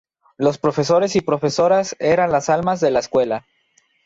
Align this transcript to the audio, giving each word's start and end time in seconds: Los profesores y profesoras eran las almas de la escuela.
Los 0.35 0.57
profesores 0.57 1.15
y 1.15 1.21
profesoras 1.21 1.95
eran 1.99 2.31
las 2.31 2.49
almas 2.49 2.79
de 2.81 2.89
la 2.89 3.01
escuela. 3.01 3.45